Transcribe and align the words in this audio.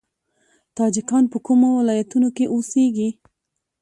تاجکان 0.77 1.23
په 1.31 1.37
کومو 1.45 1.69
ولایتونو 1.79 2.29
کې 2.37 2.45
اوسیږي؟ 2.53 3.09